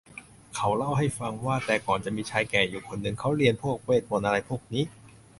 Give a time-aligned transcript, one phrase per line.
[0.55, 4.83] เขาเล่าให้ฟังว่า แต่ก่อนจะมีชายแก่อยู่คนนึงเขาเรียนพวกเวทย์มนต์อะไรพวกนี้